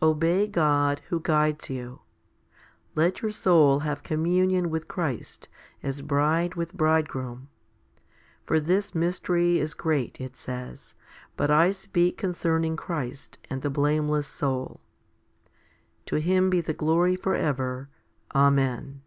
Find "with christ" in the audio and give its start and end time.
4.66-5.46